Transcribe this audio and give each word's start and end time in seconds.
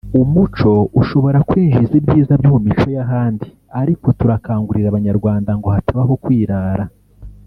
umuco 0.21 0.71
ushobora 1.01 1.37
kwinjiza 1.49 1.93
ibyiza 1.99 2.33
byo 2.39 2.49
mu 2.53 2.59
mico 2.67 2.85
y’ahandi 2.95 3.47
ariko 3.81 4.07
turakangurira 4.19 4.87
Abanyarwanda 4.89 5.51
ngo 5.57 5.67
hatabaho 5.75 6.13
kwirara 6.25 6.85